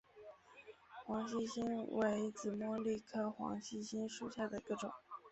[1.05, 4.91] 黄细心为紫茉莉科黄细心属下的一个种。